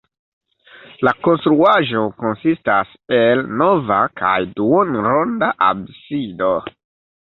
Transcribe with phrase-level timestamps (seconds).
[1.07, 6.55] La konstruaĵo konsistas el navo kaj duonronda absido.